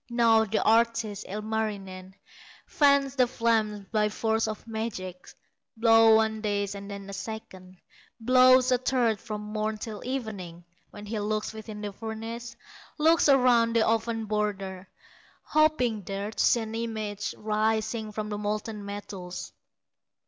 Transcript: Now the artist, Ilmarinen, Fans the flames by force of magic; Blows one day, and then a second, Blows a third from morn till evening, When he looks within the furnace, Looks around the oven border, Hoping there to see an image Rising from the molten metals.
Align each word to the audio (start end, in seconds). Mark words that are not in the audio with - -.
Now 0.09 0.45
the 0.45 0.63
artist, 0.63 1.25
Ilmarinen, 1.29 2.15
Fans 2.65 3.15
the 3.15 3.27
flames 3.27 3.85
by 3.91 4.09
force 4.09 4.47
of 4.47 4.65
magic; 4.65 5.27
Blows 5.77 6.15
one 6.15 6.41
day, 6.41 6.67
and 6.73 6.89
then 6.89 7.07
a 7.07 7.13
second, 7.13 7.77
Blows 8.19 8.71
a 8.71 8.79
third 8.79 9.19
from 9.19 9.41
morn 9.41 9.77
till 9.77 10.03
evening, 10.03 10.65
When 10.89 11.05
he 11.05 11.19
looks 11.19 11.53
within 11.53 11.81
the 11.81 11.93
furnace, 11.93 12.55
Looks 12.97 13.29
around 13.29 13.75
the 13.75 13.85
oven 13.87 14.25
border, 14.25 14.89
Hoping 15.43 16.01
there 16.01 16.31
to 16.31 16.43
see 16.43 16.61
an 16.61 16.73
image 16.73 17.35
Rising 17.37 18.11
from 18.11 18.29
the 18.29 18.39
molten 18.39 18.83
metals. 18.83 19.53